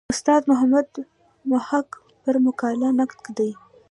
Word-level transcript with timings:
استاد 0.13 0.41
محمد 0.51 0.89
محق 1.51 1.89
پر 2.21 2.35
مقاله 2.45 2.89
نقد 2.99 3.25
دی. 3.37 3.51